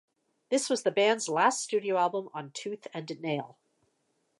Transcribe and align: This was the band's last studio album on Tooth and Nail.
This 0.49 0.67
was 0.67 0.81
the 0.81 0.89
band's 0.89 1.29
last 1.29 1.61
studio 1.61 1.95
album 1.95 2.29
on 2.33 2.49
Tooth 2.55 2.87
and 2.91 3.07
Nail. 3.21 3.59